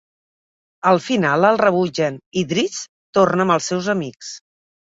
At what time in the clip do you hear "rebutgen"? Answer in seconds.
1.63-2.17